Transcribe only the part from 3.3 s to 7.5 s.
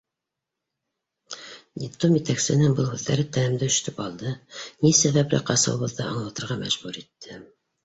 тәнемде өшөтөп алды, ни сәбәпле ҡасыуыбыҙҙы аңлатырға мәжбүр итте.